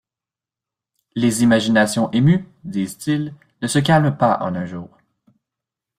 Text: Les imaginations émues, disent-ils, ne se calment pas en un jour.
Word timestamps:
Les 1.13 1.43
imaginations 1.43 2.09
émues, 2.09 2.43
disent-ils, 2.63 3.35
ne 3.61 3.67
se 3.67 3.77
calment 3.77 4.17
pas 4.17 4.39
en 4.41 4.55
un 4.55 4.65
jour. 4.65 4.89